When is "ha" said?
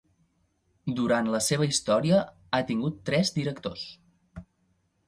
2.59-2.63